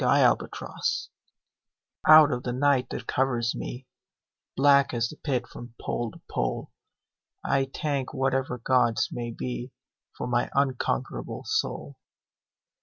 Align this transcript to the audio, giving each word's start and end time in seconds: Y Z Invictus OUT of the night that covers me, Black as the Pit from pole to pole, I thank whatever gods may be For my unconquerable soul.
Y 0.03 0.17
Z 0.19 0.25
Invictus 0.33 1.09
OUT 2.07 2.31
of 2.31 2.41
the 2.41 2.51
night 2.53 2.89
that 2.89 3.05
covers 3.05 3.53
me, 3.53 3.85
Black 4.57 4.95
as 4.95 5.09
the 5.09 5.15
Pit 5.15 5.45
from 5.45 5.75
pole 5.79 6.09
to 6.13 6.19
pole, 6.27 6.71
I 7.45 7.65
thank 7.71 8.11
whatever 8.11 8.57
gods 8.57 9.09
may 9.11 9.29
be 9.29 9.73
For 10.17 10.25
my 10.25 10.49
unconquerable 10.55 11.43
soul. 11.45 11.99